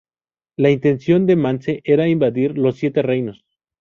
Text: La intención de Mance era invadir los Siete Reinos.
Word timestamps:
La 0.57 0.71
intención 0.71 1.27
de 1.27 1.35
Mance 1.35 1.81
era 1.83 2.07
invadir 2.07 2.57
los 2.57 2.75
Siete 2.77 3.03
Reinos. 3.03 3.45